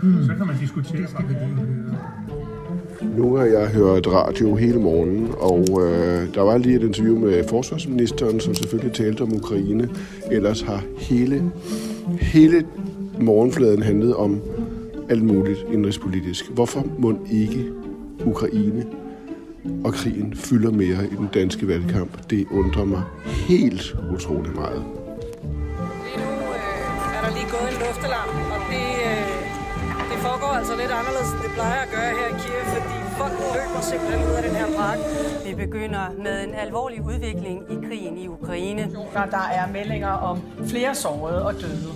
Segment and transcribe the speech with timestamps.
[0.00, 1.02] bussen, så kan man diskutere.
[1.02, 1.34] Det skal vi
[3.16, 7.44] Nu har jeg hørt radio hele morgenen, og øh, der var lige et interview med
[7.48, 9.88] forsvarsministeren, som selvfølgelig talte om Ukraine.
[10.30, 11.42] Ellers har hele,
[12.20, 12.64] hele
[13.20, 14.40] morgenfladen handlet om
[15.08, 16.50] alt muligt indrigspolitisk.
[16.50, 17.64] Hvorfor må ikke
[18.24, 18.84] Ukraine
[19.84, 22.30] og krigen fylder mere i den danske valgkamp?
[22.30, 24.82] Det undrer mig helt utrolig meget.
[26.04, 28.95] Lige nu øh, er der lige gået en luftalarm, og det,
[30.66, 34.20] altså lidt anderledes, end det plejer at gøre her i Kiev, fordi folk løber simpelthen
[34.28, 34.98] ud af den her park.
[35.46, 38.82] Vi begynder med en alvorlig udvikling i krigen i Ukraine.
[39.36, 41.90] Der er meldinger om flere sårede og døde.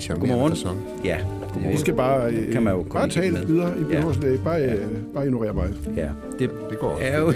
[0.00, 0.80] Charmerende Godmorgen.
[1.04, 1.18] Ja,
[1.54, 3.46] det I skal bare, øh, kan man jo bare tale med.
[3.46, 3.80] videre.
[3.80, 4.36] I behøver Ja.
[4.44, 5.68] Bare, øh, bare ignorere mig.
[5.96, 6.08] Ja,
[6.38, 7.04] det, Det går også.
[7.06, 7.32] er jo...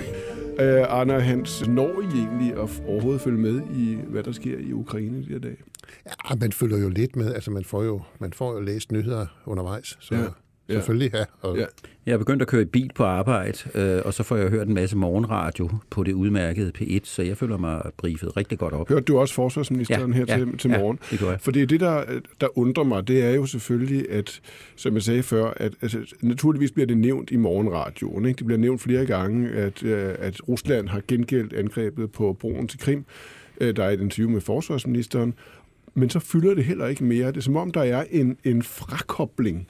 [0.61, 4.59] Øh, Arne og Hans, når I egentlig at overhovedet følge med i, hvad der sker
[4.59, 5.56] i Ukraine de her dage?
[6.31, 7.35] Ja, man følger jo lidt med.
[7.35, 9.97] Altså, man får jo, man får jo læst nyheder undervejs.
[10.01, 10.27] Så Ja, ja.
[10.69, 10.75] ja.
[10.75, 11.25] selvfølgelig, ja.
[11.41, 11.61] Og, Ja.
[11.61, 11.67] ja.
[12.07, 14.69] Jeg er begyndt at køre i bil på arbejde, øh, og så får jeg hørt
[14.69, 18.89] en masse morgenradio på det udmærkede P1, så jeg føler mig briefet rigtig godt op.
[18.89, 20.99] Hørte du også forsvarsministeren Ja, her ja, til, til ja, morgen?
[21.11, 21.41] det gjorde jeg.
[21.41, 22.05] Fordi det, der,
[22.41, 24.41] der undrer mig, det er jo selvfølgelig, at,
[24.77, 28.25] som jeg sagde før, at altså, naturligvis bliver det nævnt i morgenradioen.
[28.25, 28.39] Ikke?
[28.39, 32.79] Det bliver nævnt flere gange, at, øh, at Rusland har gengældt angrebet på broen til
[32.79, 33.05] Krim.
[33.61, 35.35] Øh, Der er et interview med forsvarsministeren.
[35.95, 37.27] Men så fylder det heller ikke mere.
[37.27, 39.69] Det er som om, der er en, en frakobling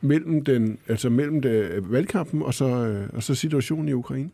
[0.00, 4.30] mellem, den, altså mellem det, valgkampen og så, øh, og så situationen i Ukraine.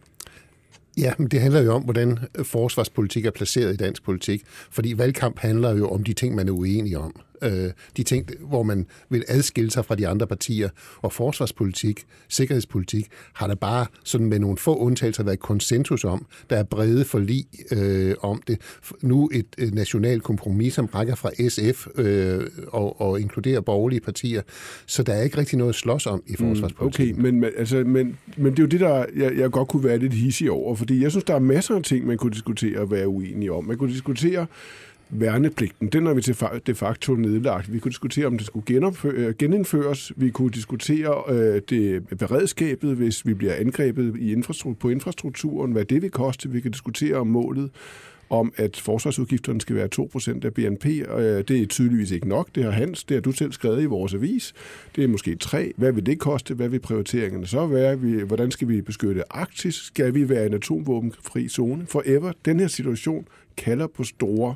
[0.99, 4.43] Ja, men det handler jo om, hvordan øh, forsvarspolitik er placeret i dansk politik.
[4.47, 7.21] Fordi valgkamp handler jo om de ting, man er uenig om.
[7.43, 10.69] Øh, de ting, hvor man vil adskille sig fra de andre partier.
[11.03, 16.27] Og forsvarspolitik, sikkerhedspolitik, har der bare sådan med nogle få undtagelser været konsensus om.
[16.51, 18.61] Der er brede forlig øh, om det.
[19.03, 24.43] Nu et, et nationalt kompromis, som rækker fra SF øh, og, og inkluderer borgerlige partier.
[24.87, 27.15] Så der er ikke rigtig noget at slås om i forsvarspolitikken.
[27.15, 29.85] Okay, men, men, altså, men, men det er jo det, der jeg, jeg godt kunne
[29.85, 32.81] være lidt hissig over, fordi jeg synes, der er masser af ting, man kunne diskutere
[32.81, 33.65] og være uenige om.
[33.65, 34.47] Man kunne diskutere
[35.11, 35.89] værnepligten.
[35.89, 36.37] Den har vi til
[36.67, 37.73] de facto nedlagt.
[37.73, 40.13] Vi kunne diskutere, om det skulle øh, genindføres.
[40.17, 45.85] Vi kunne diskutere øh, det beredskabet, hvis vi bliver angrebet i infrastruktur, på infrastrukturen, hvad
[45.85, 46.51] det vil koste.
[46.51, 47.71] Vi kan diskutere om målet
[48.31, 50.87] om, at forsvarsudgifterne skal være 2% af BNP.
[50.87, 52.49] Øh, Det er tydeligvis ikke nok.
[52.55, 54.55] Det har Hans, det har du selv skrevet i vores avis.
[54.97, 55.73] Det er måske 3.
[55.77, 56.55] Hvad vil det koste?
[56.55, 58.01] Hvad vil prioriteringerne så være?
[58.01, 59.75] Vi- Hvordan skal vi beskytte Arktis?
[59.75, 61.87] Skal vi være en atomvåbenfri zone?
[61.87, 62.33] Forever.
[62.45, 64.55] Den her situation kalder på store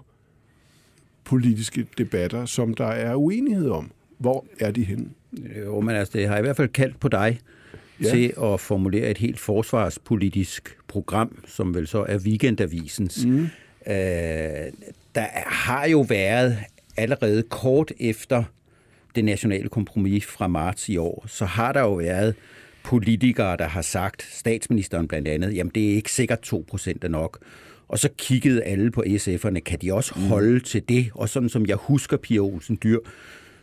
[1.30, 3.90] politiske debatter, som der er uenighed om.
[4.18, 5.06] Hvor er de henne?
[5.64, 7.40] Jo, men altså, det har i hvert fald kaldt på dig
[8.02, 8.10] Ja.
[8.10, 13.24] til at formulere et helt forsvarspolitisk program, som vel så er weekendavisens.
[13.26, 13.42] Mm.
[13.42, 13.48] Øh,
[15.14, 16.58] der har jo været
[16.96, 18.44] allerede kort efter
[19.14, 22.34] det nationale kompromis fra marts i år, så har der jo været
[22.84, 27.38] politikere, der har sagt, statsministeren blandt andet, jamen det er ikke sikkert 2% er nok.
[27.90, 30.60] Og så kiggede alle på SF'erne, kan de også holde mm.
[30.60, 31.10] til det?
[31.14, 32.98] Og sådan som jeg husker Pia Olsen Dyr,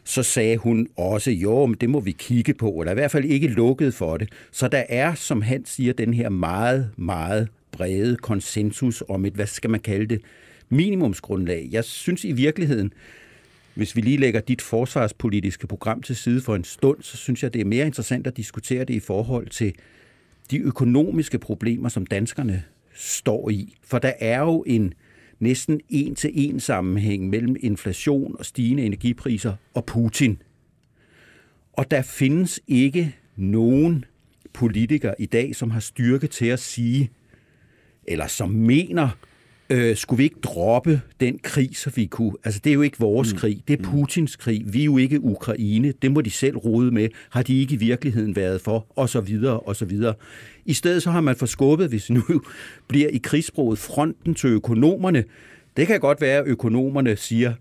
[0.03, 3.25] så sagde hun også, jo, men det må vi kigge på, eller i hvert fald
[3.25, 4.29] ikke lukket for det.
[4.51, 9.47] Så der er, som han siger, den her meget, meget brede konsensus om et, hvad
[9.47, 10.21] skal man kalde det,
[10.69, 11.67] minimumsgrundlag.
[11.71, 12.93] Jeg synes i virkeligheden,
[13.73, 17.53] hvis vi lige lægger dit forsvarspolitiske program til side for en stund, så synes jeg,
[17.53, 19.73] det er mere interessant at diskutere det i forhold til
[20.51, 22.63] de økonomiske problemer, som danskerne
[22.97, 23.75] står i.
[23.84, 24.94] For der er jo en
[25.40, 30.41] næsten en-til-en sammenhæng mellem inflation og stigende energipriser og Putin.
[31.74, 34.06] Og der findes ikke nogen
[34.53, 37.12] politiker i dag, som har styrke til at sige,
[38.03, 39.09] eller som mener,
[39.69, 42.33] øh, skulle vi ikke droppe den krig, så vi kunne...
[42.44, 43.39] Altså, det er jo ikke vores mm.
[43.39, 44.64] krig, det er Putins krig.
[44.73, 47.09] Vi er jo ikke Ukraine, det må de selv rode med.
[47.29, 48.87] Har de ikke i virkeligheden været for?
[48.96, 50.14] Og så videre, og så videre.
[50.66, 52.23] I stedet så har man forskubbet, hvis nu
[52.87, 55.23] bliver i krigssproget, fronten til økonomerne.
[55.78, 57.53] Det kan godt være, at økonomerne siger,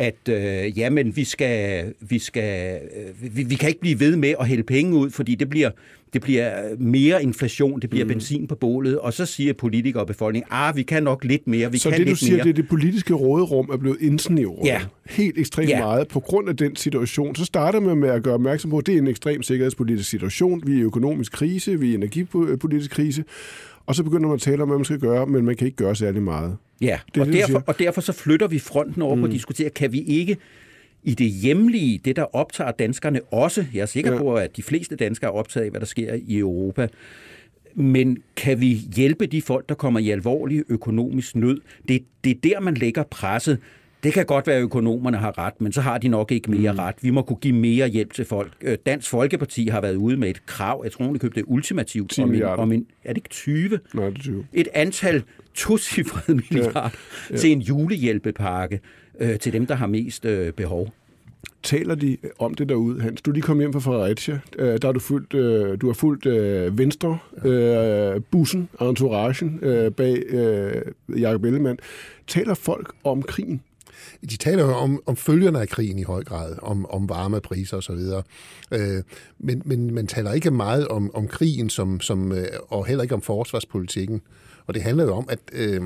[0.00, 4.34] at øh, jamen, vi, skal, vi, skal, øh, vi, vi kan ikke blive ved med
[4.40, 5.70] at hælde penge ud, fordi det bliver,
[6.12, 8.08] det bliver mere inflation, det bliver mm.
[8.08, 11.72] benzin på bålet, og så siger politikere og befolkningen, ah, vi kan nok lidt mere,
[11.72, 12.44] vi så kan det, du lidt siger, mere.
[12.44, 14.80] det er det politiske råderum er blevet indsnævret Ja.
[15.10, 15.78] helt ekstremt Ja.
[15.78, 17.34] meget på grund af den situation.
[17.34, 20.62] Så starter man med at gøre opmærksom på, at det er en ekstrem sikkerhedspolitisk situation.
[20.66, 23.24] Vi er i økonomisk krise, vi er i energipolitisk krise,
[23.90, 25.76] og så begynder man at tale om, hvad man skal gøre, men man kan ikke
[25.76, 26.56] gøre særlig meget.
[26.80, 29.20] Ja, Det og, det, derfor, og derfor så flytter vi fronten over mm.
[29.20, 30.36] på at diskutere, kan vi ikke
[31.02, 34.18] i det hjemlige, det der optager danskerne også, jeg er sikker ja.
[34.18, 36.88] på, at de fleste danskere er optaget af, hvad der sker i Europa,
[37.74, 41.60] men kan vi hjælpe de folk, der kommer i alvorlig økonomisk nød?
[41.88, 43.58] Det, det er der, man lægger presset.
[44.02, 46.72] Det kan godt være, at økonomerne har ret, men så har de nok ikke mere
[46.72, 46.78] mm.
[46.78, 46.94] ret.
[47.02, 48.52] Vi må kunne give mere hjælp til folk.
[48.60, 52.18] Øh, Dansk Folkeparti har været ude med et krav, jeg tror, de købte det ultimativt,
[52.18, 53.80] om en, om en, er det ikke 20?
[53.94, 54.46] Nej, det er 20.
[54.52, 55.22] Et antal
[55.54, 56.88] tocifrede milliarder ja.
[57.30, 57.36] Ja.
[57.36, 58.80] til en julehjælpepakke
[59.20, 60.92] øh, til dem, der har mest øh, behov.
[61.62, 63.22] Taler de om det derude, Hans?
[63.22, 64.40] Du er lige kommet hjem fra Fredericia.
[64.58, 69.92] Øh, der har du fulgt, øh, du har fulgt øh, Venstre, øh, bussen, entouragen øh,
[69.92, 70.82] bag øh,
[71.20, 71.78] Jacob Ellemann.
[72.26, 73.60] Taler folk om krigen?
[74.30, 77.76] De taler jo om, om følgerne af krigen i høj grad, om, om varme priser
[77.76, 77.98] osv.
[78.72, 79.02] Øh,
[79.38, 83.14] men, men man taler ikke meget om, om krigen, som, som, øh, og heller ikke
[83.14, 84.22] om forsvarspolitikken.
[84.66, 85.82] Og det handler jo om, at, øh,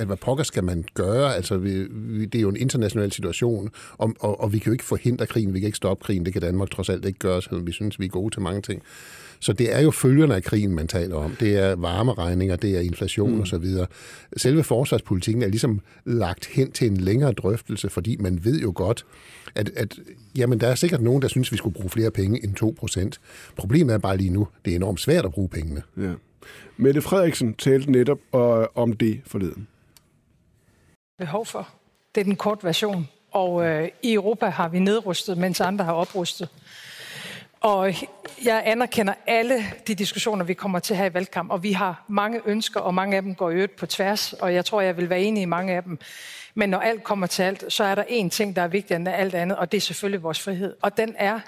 [0.00, 1.36] at hvad pokker skal man gøre?
[1.36, 4.72] Altså, vi, vi, det er jo en international situation, og, og, og vi kan jo
[4.72, 7.42] ikke forhindre krigen, vi kan ikke stoppe krigen, det kan Danmark trods alt ikke gøre,
[7.42, 8.82] selvom vi synes, vi er gode til mange ting.
[9.40, 11.36] Så det er jo følgerne af krigen, man taler om.
[11.40, 13.40] Det er varmeregninger, det er inflation mm.
[13.40, 13.64] osv.
[14.36, 19.06] Selve forsvarspolitikken er ligesom lagt hen til en længere drøftelse, fordi man ved jo godt,
[19.54, 19.98] at, at
[20.36, 23.20] jamen, der er sikkert nogen, der synes, vi skulle bruge flere penge end 2 procent.
[23.56, 25.82] Problemet er bare lige nu, det er enormt svært at bruge pengene.
[25.96, 26.12] Ja.
[26.76, 29.66] Mette Frederiksen talte netop øh, om det forleden.
[31.20, 31.68] Behov for.
[32.14, 33.08] Det er den kort version.
[33.30, 36.48] Og øh, i Europa har vi nedrustet, mens andre har oprustet.
[37.60, 37.94] Og
[38.44, 42.40] jeg anerkender alle de diskussioner, vi kommer til her i valgkamp, og vi har mange
[42.46, 45.10] ønsker, og mange af dem går i øvrigt på tværs, og jeg tror, jeg vil
[45.10, 45.98] være enig i mange af dem.
[46.54, 49.08] Men når alt kommer til alt, så er der én ting, der er vigtigere end
[49.08, 50.76] alt andet, og det er selvfølgelig vores frihed.
[50.82, 51.40] Og den er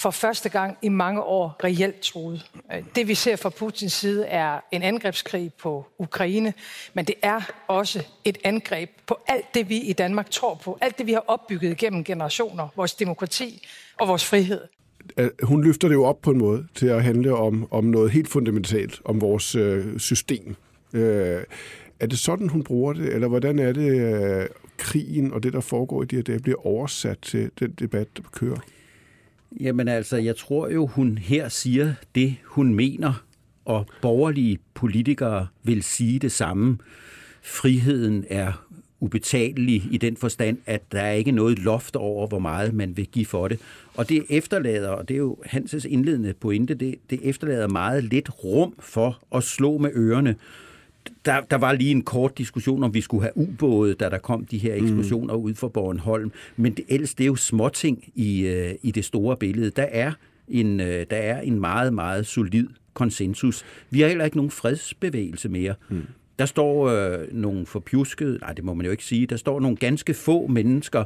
[0.00, 2.50] for første gang i mange år reelt truet.
[2.94, 6.54] Det vi ser fra Putins side er en angrebskrig på Ukraine,
[6.94, 10.98] men det er også et angreb på alt det, vi i Danmark tror på, alt
[10.98, 13.66] det, vi har opbygget gennem generationer, vores demokrati
[13.98, 14.60] og vores frihed
[15.42, 18.28] hun løfter det jo op på en måde til at handle om, om noget helt
[18.28, 20.56] fundamentalt, om vores øh, system.
[20.92, 21.42] Øh,
[22.00, 25.60] er det sådan, hun bruger det, eller hvordan er det, øh, krigen og det, der
[25.60, 28.60] foregår i de her dage, bliver oversat til den debat, der kører?
[29.60, 33.24] Jamen altså, jeg tror jo, hun her siger det, hun mener,
[33.64, 36.78] og borgerlige politikere vil sige det samme.
[37.42, 38.66] Friheden er
[39.00, 43.06] ubetalelig i den forstand, at der er ikke noget loft over, hvor meget man vil
[43.06, 43.58] give for det.
[43.94, 48.44] Og det efterlader, og det er jo Hanses indledende pointe, det, det efterlader meget lidt
[48.44, 50.36] rum for at slå med ørerne.
[51.24, 54.44] Der, der var lige en kort diskussion om, vi skulle have ubåde, da der kom
[54.44, 55.42] de her eksplosioner mm.
[55.42, 56.32] ud for Bornholm.
[56.56, 59.70] Men det, ellers det er jo småting i, øh, i det store billede.
[59.70, 60.12] Der er,
[60.48, 63.64] en, øh, der er en meget, meget solid konsensus.
[63.90, 65.74] Vi har heller ikke nogen fredsbevægelse mere.
[65.88, 66.06] Mm.
[66.38, 69.76] Der står øh, nogle forpjuskede, nej det må man jo ikke sige, der står nogle
[69.76, 71.04] ganske få mennesker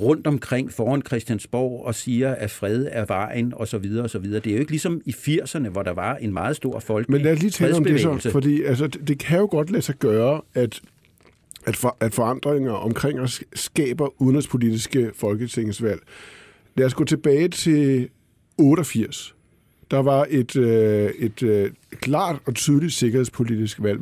[0.00, 4.18] rundt omkring foran Christiansborg og siger, at fred er vejen og så videre og så
[4.18, 4.40] videre.
[4.40, 7.08] Det er jo ikke ligesom i 80'erne, hvor der var en meget stor folk.
[7.08, 9.82] Men lad os lige tale om det så, fordi altså, det kan jo godt lade
[9.82, 10.80] sig gøre, at
[11.66, 16.00] at, for, at forandringer omkring os skaber udenrigspolitiske folketingsvalg.
[16.76, 18.08] Lad os gå tilbage til
[18.58, 19.34] 88,
[19.90, 24.00] der var et, øh, et øh, klart og tydeligt sikkerhedspolitisk valg.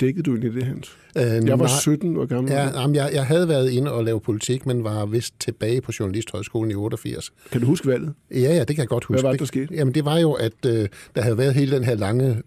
[0.00, 0.96] Dækkede du egentlig det, Hans?
[1.16, 2.52] Øh, jeg var 17 år gammel.
[2.52, 5.92] Ja, jamen, jeg, jeg havde været inde og lave politik, men var vist tilbage på
[6.00, 7.32] Journalisthøjskolen i 88.
[7.52, 8.14] Kan du huske valget?
[8.30, 9.20] Ja, ja, det kan jeg godt huske.
[9.20, 9.74] Hvad var det, der skete?
[9.74, 12.42] Jamen, det var jo, at øh, der havde været hele den her lange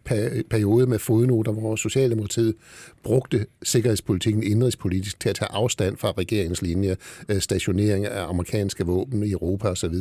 [0.50, 2.56] periode med fodnoter, hvor Socialdemokratiet
[3.04, 6.96] brugte sikkerhedspolitikken indrigspolitisk til at tage afstand fra regeringens linje,
[7.30, 9.96] øh, stationering af amerikanske våben i Europa osv.,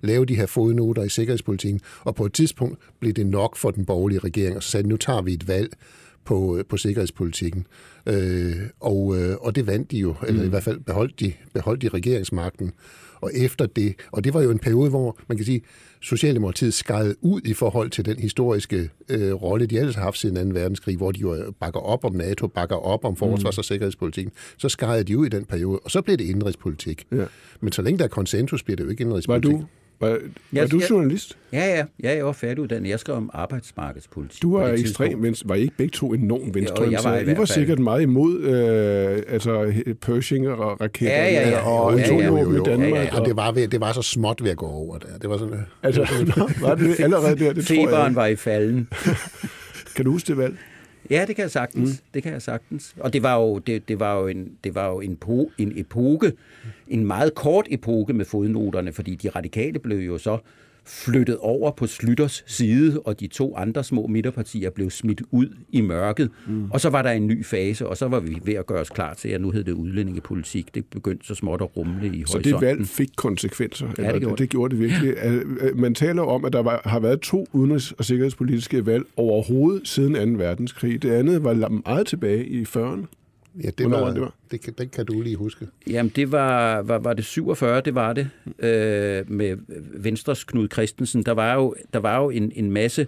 [0.00, 3.84] lave de her fodnoter i sikkerhedspolitikken, og på et tidspunkt blev det nok for den
[3.84, 5.72] borgerlige regering, og så sagde nu tager vi et valg
[6.24, 7.66] på, på sikkerhedspolitikken.
[8.06, 10.46] Øh, og, øh, og det vandt de jo, eller mm.
[10.46, 12.72] i hvert fald beholdt de, beholdt de regeringsmagten.
[13.20, 15.60] Og efter det, og det var jo en periode, hvor man kan sige,
[16.00, 20.52] Socialdemokratiet skajede ud i forhold til den historiske øh, rolle, de ellers har haft siden
[20.52, 20.60] 2.
[20.60, 23.58] verdenskrig, hvor de jo bakker op om NATO, bakker op om forsvars- mm.
[23.58, 24.32] og sikkerhedspolitikken.
[24.58, 27.06] Så skajede de ud i den periode, og så blev det indrigspolitik.
[27.12, 27.24] Ja.
[27.60, 29.52] Men så længe der er konsensus, bliver det jo ikke indrigspolitik.
[29.52, 29.66] Var du
[30.00, 30.18] var, var
[30.52, 31.38] jeg, du journalist?
[31.52, 31.84] Ja, ja.
[32.02, 32.90] ja jeg var færdiguddannet.
[32.90, 34.42] Jeg skrev om arbejdsmarkedspolitik.
[34.42, 35.48] Du var ekstrem venstre.
[35.48, 36.84] Var I ikke begge to enormt venstre?
[36.84, 41.32] Jo, jeg var I, I var sikkert meget imod øh, altså, Pershing og raketter ja,
[41.32, 41.68] ja, ja.
[41.68, 42.90] og ja, ja, ja, jo, jo, Danmark.
[42.90, 43.20] Ja, ja, ja.
[43.20, 45.18] Og det var, ved, det var så småt ved at gå over der.
[45.22, 46.00] Det var sådan, altså,
[46.60, 47.52] var det allerede der?
[47.52, 48.14] Det Feberen tror jeg.
[48.14, 48.88] var i falden.
[49.96, 50.56] kan du huske det valg?
[51.10, 51.90] Ja, det kan jeg sagtens.
[51.90, 52.10] Mm.
[52.14, 52.94] Det kan jeg sagtens.
[53.00, 55.72] Og det var jo, det, det var jo, en, det var jo en, po, en
[55.76, 56.32] epoke,
[56.88, 60.38] en meget kort epoke med fodnoterne, fordi de radikale blev jo så
[60.88, 65.80] flyttet over på Slytters side, og de to andre små midterpartier blev smidt ud i
[65.80, 66.30] mørket.
[66.46, 66.70] Mm.
[66.70, 68.90] Og så var der en ny fase, og så var vi ved at gøre os
[68.90, 70.74] klar til, at nu hed det udlændingepolitik.
[70.74, 73.86] Det begyndte så småt at rumle i Så det valg fik konsekvenser?
[73.98, 74.38] Ja, det gjorde det.
[74.38, 75.14] det gjorde det virkelig.
[75.82, 80.36] Man taler om, at der var, har været to udenrigs- og sikkerhedspolitiske valg overhovedet siden
[80.38, 80.44] 2.
[80.44, 81.02] verdenskrig.
[81.02, 83.17] Det andet var meget tilbage i 40'erne.
[83.62, 84.34] Ja, det Hvornår var, det var?
[84.50, 85.66] det, kan, den kan du lige huske.
[85.86, 89.56] Jamen, det var, var, var det 47, det var det, øh, med
[89.94, 91.22] Venstres Knud Christensen.
[91.22, 93.06] Der var jo, der var jo en, en masse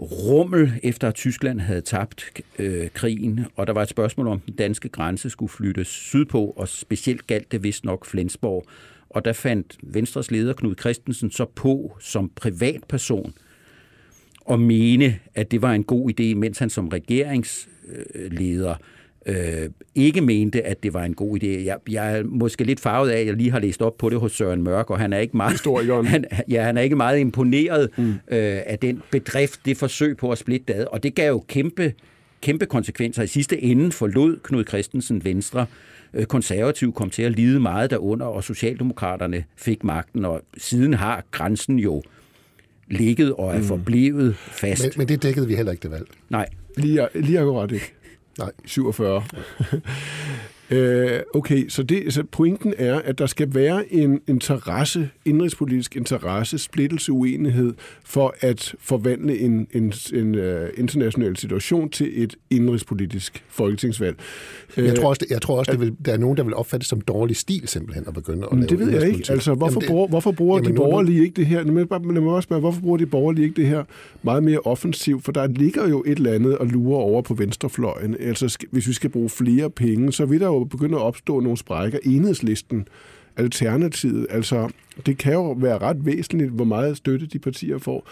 [0.00, 4.54] rummel, efter at Tyskland havde tabt øh, krigen, og der var et spørgsmål om, den
[4.54, 8.66] danske grænse skulle flyttes sydpå, og specielt galt det vist nok Flensborg.
[9.10, 13.34] Og der fandt Venstres leder Knud Christensen så på som privatperson
[14.50, 18.76] at mene, at det var en god idé, mens han som regeringsleder øh,
[19.94, 21.46] ikke mente, at det var en god idé.
[21.46, 24.20] Jeg, jeg er måske lidt farvet af, at jeg lige har læst op på det
[24.20, 25.60] hos Søren Mørk, og han er ikke meget,
[26.06, 28.10] han, ja, han er ikke meget imponeret mm.
[28.10, 30.84] øh, af den bedrift, det forsøg på at splitte ad.
[30.84, 31.92] Og det gav jo kæmpe,
[32.40, 33.22] kæmpe konsekvenser.
[33.22, 35.66] I sidste ende forlod Knud Christensen Venstre.
[36.14, 41.24] Øh, Konservativ kom til at lide meget derunder, og Socialdemokraterne fik magten, og siden har
[41.30, 42.02] grænsen jo
[42.88, 44.82] ligget og er forblevet fast.
[44.82, 46.06] Men, men det dækkede vi heller ikke det valg.
[46.28, 47.92] Nej, Lige, lige akkurat ikke.
[48.40, 48.52] Nej.
[48.64, 49.22] 47.
[50.70, 56.58] Øh, okay, så, det, så pointen er, at der skal være en interesse, indrigspolitisk interesse,
[56.58, 57.74] splittelse, uenighed,
[58.04, 60.44] for at forvandle en, en, en uh,
[60.76, 64.16] international situation til et indrigspolitisk folketingsvalg.
[64.76, 66.82] Jeg tror også, det, jeg tror også det vil, der er nogen, der vil opfatte
[66.82, 69.32] det som dårlig stil simpelthen at begynde at lave det ved jeg ikke.
[69.32, 71.62] Altså, hvorfor, Jamen, det- bruger, hvorfor bruger Jamen, de nu er borgerlige ikke det her?
[71.62, 73.84] Lad mig, lad mig også spørge, hvorfor bruger de borgerlige ikke det her
[74.22, 75.24] meget mere offensivt?
[75.24, 78.16] For der ligger jo et eller andet og lurer over på venstrefløjen.
[78.20, 81.58] Altså, hvis vi skal bruge flere penge, så vil der jo begynde at opstå nogle
[81.58, 81.98] sprækker.
[82.04, 82.88] Enhedslisten,
[83.36, 84.68] Alternativet, altså,
[85.06, 88.08] det kan jo være ret væsentligt, hvor meget støtte de partier får.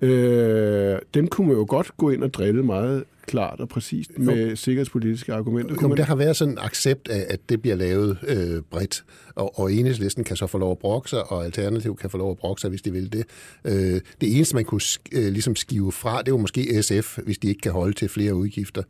[0.00, 4.56] Øh, dem kunne man jo godt gå ind og drille meget klart og præcist med
[4.56, 5.76] sikkerhedspolitiske argumenter.
[5.82, 9.04] Jo, men der har været sådan en accept af, at det bliver lavet øh, bredt,
[9.34, 12.30] og, og enhedslisten kan så få lov at brokke sig, og Alternativ kan få lov
[12.30, 13.24] at brokke sig, hvis de vil det.
[13.64, 17.38] Øh, det eneste, man kunne sk- øh, ligesom skive fra, det var måske SF, hvis
[17.38, 18.82] de ikke kan holde til flere udgifter.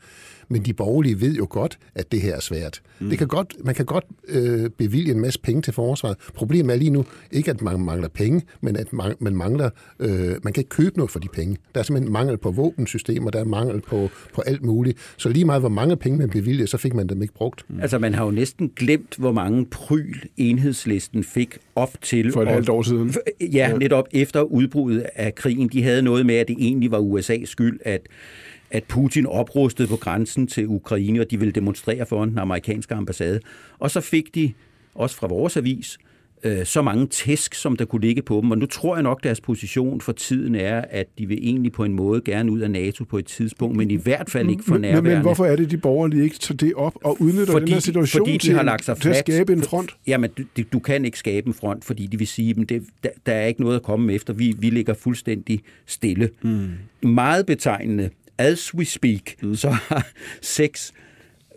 [0.52, 2.80] Men de borgerlige ved jo godt, at det her er svært.
[3.00, 3.08] Mm.
[3.08, 6.16] Det kan godt, man kan godt øh, bevilge en masse penge til forsvaret.
[6.34, 10.10] Problemet er lige nu ikke, at man mangler penge, men at man, man mangler, øh,
[10.42, 11.56] man kan ikke købe noget for de penge.
[11.74, 14.98] Der er simpelthen mangel på våbensystemer, der er mangel på, på alt muligt.
[15.16, 17.64] Så lige meget hvor mange penge man bevilger, så fik man dem ikke brugt.
[17.68, 17.80] Mm.
[17.80, 22.32] altså man har jo næsten glemt, hvor mange pryl enhedslisten fik op til...
[22.32, 23.14] For et halvt år siden.
[23.40, 25.68] Ja, netop efter udbruddet af krigen.
[25.68, 28.00] De havde noget med, at det egentlig var USA's skyld, at,
[28.72, 33.40] at Putin oprustede på grænsen til Ukraine, og de ville demonstrere foran den amerikanske ambassade.
[33.78, 34.52] Og så fik de,
[34.94, 35.98] også fra vores avis,
[36.44, 38.50] øh, så mange tæsk, som der kunne ligge på dem.
[38.50, 41.84] Og nu tror jeg nok, deres position for tiden er, at de vil egentlig på
[41.84, 44.78] en måde gerne ud af NATO på et tidspunkt, men i hvert fald ikke for
[44.78, 45.02] nærværende.
[45.02, 47.72] men, men hvorfor er det, de borgerlige ikke tager det op og udnytter fordi, den
[47.72, 49.36] her situation fordi de til, har lagt sig til at fladt.
[49.36, 49.90] skabe en front?
[50.06, 52.68] Jamen, du, du- kan ikke skabe en front, fordi de vil sige, at
[53.04, 54.32] der, der er ikke noget at komme efter.
[54.32, 56.30] Vi, vi ligger fuldstændig stille.
[56.42, 57.08] Mm.
[57.08, 58.10] Meget betegnende,
[58.42, 59.54] as we speak, mm.
[59.54, 60.06] så har
[60.42, 60.92] seks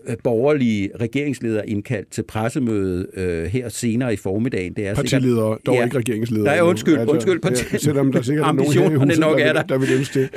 [0.07, 4.73] øh, borgerlige regeringsledere indkaldt til pressemøde øh, her senere i formiddagen.
[4.73, 7.39] Det er Partiledere, dog ikke regeringsledere Nej, undskyld, Altså, undskyld.
[7.43, 9.63] ja, Parti- selvom der sikkert er nogen her i huset, nok der er vil- der.
[9.63, 10.29] der vil ønske det.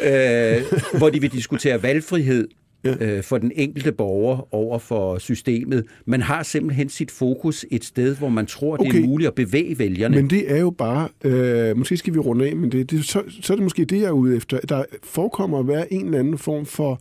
[0.73, 2.49] Øh, hvor de vil diskutere valgfrihed
[2.85, 5.85] øh, for den enkelte borger over for systemet.
[6.07, 9.03] Man har simpelthen sit fokus et sted, hvor man tror, det Okay.
[9.03, 10.17] er muligt at bevæge vælgerne.
[10.17, 13.23] Men det er jo bare, øh, måske skal vi runde af, men det, det, så,
[13.43, 14.59] så er det måske det, jeg er ude efter.
[14.61, 17.01] Der forekommer at være en eller anden form for,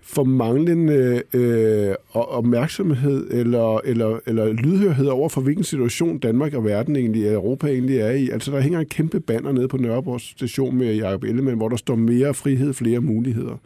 [0.00, 6.64] for manglende øh, og- opmærksomhed eller, eller, eller lydhørhed over for, hvilken situation Danmark og
[6.64, 8.28] verden egentlig, Europa egentlig er i.
[8.30, 11.76] Altså, der hænger en kæmpe banner nede på Nørreborg station med Jacob Ellemann, hvor der
[11.76, 13.60] står mere frihed, flere muligheder.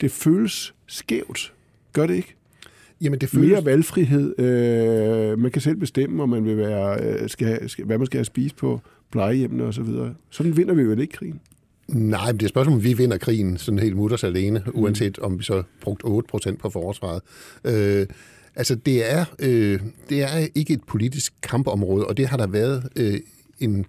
[0.00, 1.52] Det føles skævt.
[1.92, 2.34] Gør det ikke?
[3.00, 3.50] Jamen, det føles...
[3.50, 4.38] Mere valgfrihed.
[4.38, 8.06] Øh, man kan selv bestemme, om man vil være, øh, skal have, skal, hvad man
[8.06, 8.80] skal have spist på
[9.12, 9.86] plejehjemmene osv.
[10.30, 11.40] Sådan vinder vi jo ikke krigen.
[11.88, 14.72] Nej, men det er et spørgsmål, om vi vinder krigen sådan helt mutters alene, mm.
[14.74, 17.22] uanset om vi så brugt 8% på forsvaret.
[17.64, 18.06] Øh,
[18.54, 22.88] altså, det er, øh, det er ikke et politisk kampområde, og det har der været
[22.96, 23.20] øh,
[23.60, 23.86] en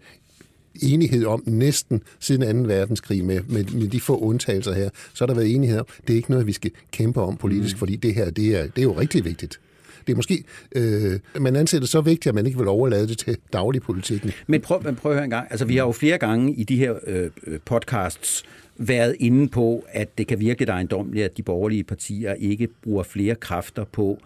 [0.81, 2.67] enighed om næsten siden 2.
[2.67, 4.89] verdenskrig med, med, med de få undtagelser her.
[5.13, 7.75] Så har der været enighed om, det er ikke noget, vi skal kæmpe om politisk,
[7.75, 7.79] mm.
[7.79, 9.59] fordi det her, det er, det er jo rigtig vigtigt.
[10.07, 10.43] Det er måske,
[10.75, 14.31] øh, man anser det så vigtigt, at man ikke vil overlade det til dagligpolitikken.
[14.47, 15.47] Men prøv, men prøv at høre en gang.
[15.49, 17.29] Altså, vi har jo flere gange i de her øh,
[17.65, 18.43] podcasts
[18.77, 23.03] været inde på, at det kan virke lidt ejendommeligt, at de borgerlige partier ikke bruger
[23.03, 24.19] flere kræfter på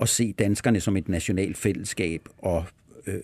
[0.00, 2.64] at se danskerne som et nationalt fællesskab og
[3.06, 3.14] øh,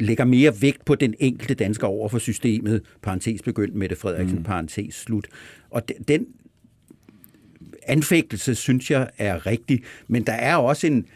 [0.00, 4.44] lægger mere vægt på den enkelte dansker over for systemet, parentes begyndt, Mette Frederiksen, mm.
[4.44, 5.26] parentes slut.
[5.70, 6.26] Og de- den
[7.86, 11.06] anfægtelse, synes jeg, er rigtig, men der er også en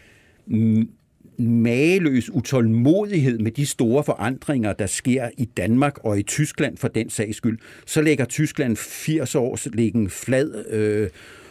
[1.38, 7.11] mageløs utålmodighed med de store forandringer, der sker i Danmark og i Tyskland for den
[7.11, 7.59] sags skyld.
[7.87, 11.09] Så lægger Tyskland 80 års liggen flad øh,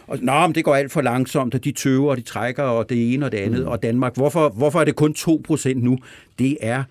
[0.08, 2.88] og nå, men det går alt for langsomt, og de tøver, og de trækker, og
[2.88, 3.68] det ene og det andet, mm.
[3.68, 5.98] og Danmark, hvorfor, hvorfor er det kun 2% nu?
[6.38, 6.84] Det er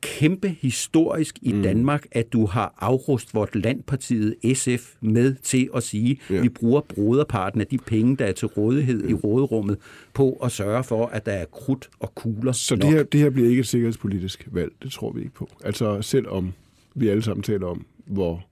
[0.00, 1.62] kæmpe historisk i mm.
[1.62, 6.40] Danmark, at du har afrust vort landpartiet SF med til at sige, ja.
[6.40, 9.10] vi bruger broderparten af de penge, der er til rådighed ja.
[9.10, 9.78] i råderummet,
[10.14, 12.82] på at sørge for, at der er krudt og kugler Så nok.
[12.82, 15.48] det her, det her bliver ikke et sikkerhedspolitisk valg, det tror vi ikke på.
[15.64, 16.52] Altså selvom
[16.94, 18.44] vi alle sammen taler om, hvor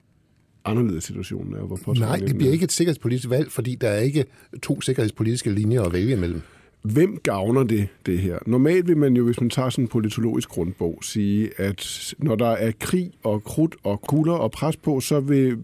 [0.70, 1.60] anderledes situationen er.
[1.60, 4.24] Hvor Nej, det bliver ikke et sikkerhedspolitisk valg, fordi der er ikke
[4.62, 6.42] to sikkerhedspolitiske linjer at vælge imellem.
[6.82, 8.38] Hvem gavner det, det her?
[8.46, 12.48] Normalt vil man jo, hvis man tager sådan en politologisk grundbog, sige, at når der
[12.48, 15.58] er krig og krudt og kugler og pres på, så vil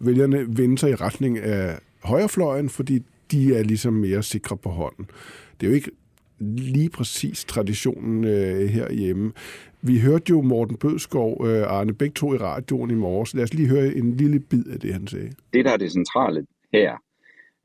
[0.00, 5.06] vælgerne vende sig i retning af højrefløjen, fordi de er ligesom mere sikre på hånden.
[5.60, 5.90] Det er jo ikke
[6.40, 9.32] lige præcis traditionen øh, herhjemme.
[9.82, 13.34] Vi hørte jo Morten Bødskov, øh, Arne Bæk to i radioen i morges.
[13.34, 15.32] Lad os lige høre en lille bid af det, han sagde.
[15.52, 16.96] Det, der er det centrale her,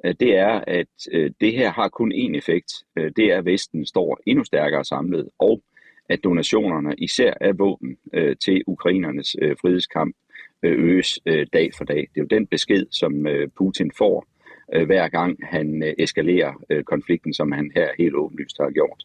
[0.06, 2.74] øh, det er, at øh, det her har kun én effekt.
[2.98, 5.62] Øh, det er, at Vesten står endnu stærkere samlet, og
[6.10, 10.16] at donationerne, især af våben øh, til ukrainernes frihedskamp,
[10.64, 11.20] øges
[11.54, 11.98] dag for dag.
[11.98, 13.26] Det er jo den besked, som
[13.58, 14.26] Putin får,
[14.74, 19.04] Øh, hver gang han øh, eskalerer øh, konflikten, som han her helt åbenlyst har gjort.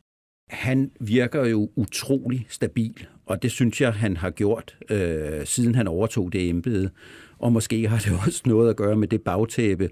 [0.49, 5.89] Han virker jo utrolig stabil, og det synes jeg, han har gjort, øh, siden han
[5.89, 6.91] overtog det embede.
[7.39, 9.91] Og måske har det også noget at gøre med det bagtæppe,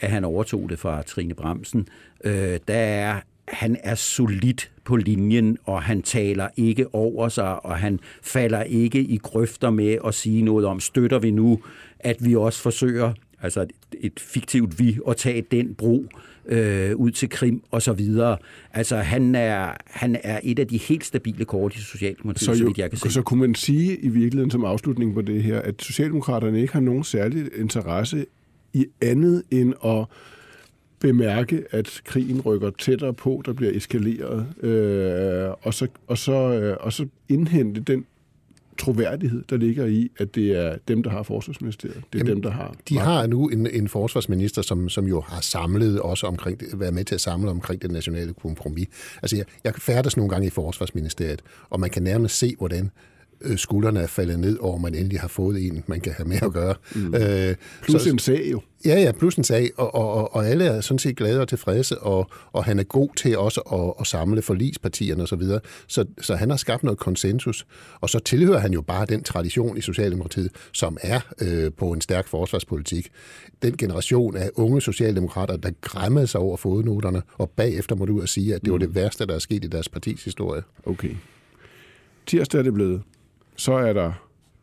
[0.00, 1.88] at han overtog det fra Trine Bremsen.
[2.24, 7.76] Øh, der er, han er solid på linjen, og han taler ikke over sig, og
[7.76, 11.62] han falder ikke i grøfter med at sige noget om, støtter vi nu,
[12.00, 13.12] at vi også forsøger,
[13.46, 13.66] altså
[14.00, 16.06] et fiktivt vi, at tage den bro
[16.46, 18.36] øh, ud til Krim og så videre.
[18.72, 22.58] Altså han er, han er et af de helt stabile kort i Socialdemokratiet, så, jo,
[22.58, 23.10] så vidt jeg kan se.
[23.10, 26.80] Så kunne man sige i virkeligheden som afslutning på det her, at Socialdemokraterne ikke har
[26.80, 28.26] nogen særlig interesse
[28.72, 30.04] i andet end at
[30.98, 36.76] bemærke, at krigen rykker tættere på, der bliver eskaleret, øh, og, så, og, så, øh,
[36.80, 38.04] og så indhente den
[38.78, 41.96] troværdighed, der ligger i, at det er dem, der har forsvarsministeriet.
[41.96, 42.74] Det er Jamen, dem, der har...
[42.88, 47.04] De har nu en, en forsvarsminister, som, som jo har samlet også omkring, været med
[47.04, 48.88] til at samle omkring det nationale kompromis.
[49.22, 52.90] Altså, jeg, jeg færdes nogle gange i forsvarsministeriet, og man kan nærmest se, hvordan
[53.56, 56.52] skuldrene er faldet ned over, man endelig har fået en, man kan have med at
[56.52, 56.74] gøre.
[56.94, 57.14] Mm.
[57.14, 58.60] Øh, plus så, en sag jo.
[58.84, 61.98] Ja, ja, plus en sag, og, og, og alle er sådan set glade og tilfredse,
[61.98, 65.60] og, og han er god til også at, at samle forlispartierne osv., så, videre.
[65.86, 67.66] så, så han har skabt noget konsensus,
[68.00, 72.00] og så tilhører han jo bare den tradition i Socialdemokratiet, som er øh, på en
[72.00, 73.10] stærk forsvarspolitik.
[73.62, 78.20] Den generation af unge socialdemokrater, der græmmede sig over fodnoterne, og bagefter må du ud
[78.20, 78.72] og sige, at det mm.
[78.72, 80.62] var det værste, der er sket i deres partis historie.
[80.84, 81.10] Okay.
[82.26, 83.02] Tirsdag er det blevet
[83.56, 84.12] så er der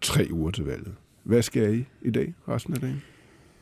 [0.01, 0.93] tre uger til valget.
[1.23, 3.01] Hvad skal I i dag, resten af dagen?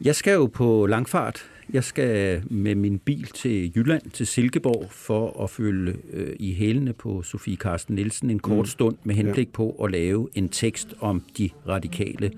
[0.02, 1.46] Jeg skal jo på langfart.
[1.74, 6.94] Jeg skal med min bil til Jylland, til Silkeborg, for at følge øh, i hælene
[6.94, 8.66] på Sofie Karsten Nielsen en kort mm.
[8.66, 9.52] stund med henblik ja.
[9.52, 12.32] på at lave en tekst om de radikale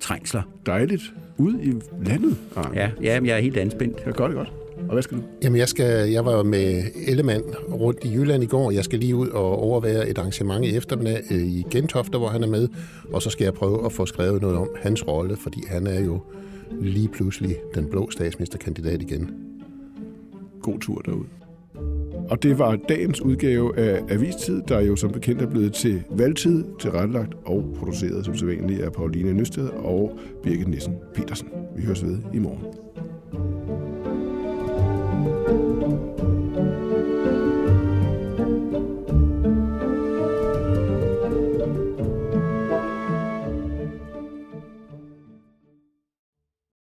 [0.00, 0.42] trængsler.
[0.66, 1.02] Dejligt.
[1.38, 1.72] Ud i
[2.04, 2.74] landet, Arne.
[2.74, 3.98] Ja, ja jeg er helt anspændt.
[4.06, 4.63] Ja, godt, godt.
[4.76, 5.22] Og hvad skal du?
[5.42, 8.70] Jamen, jeg, skal, jeg var med Ellemann rundt i Jylland i går.
[8.70, 12.42] Jeg skal lige ud og overvære et arrangement i eftermiddag øh, i Gentofte, hvor han
[12.42, 12.68] er med.
[13.12, 16.00] Og så skal jeg prøve at få skrevet noget om hans rolle, fordi han er
[16.00, 16.20] jo
[16.80, 19.30] lige pludselig den blå statsministerkandidat igen.
[20.62, 21.24] God tur derud.
[22.30, 26.64] Og det var dagens udgave af Avistid, der jo som bekendt er blevet til valgtid,
[26.80, 31.48] tilrettelagt og produceret som sædvanligt af Pauline Nysted og Birgit Nissen Petersen.
[31.76, 32.83] Vi høres ved i morgen.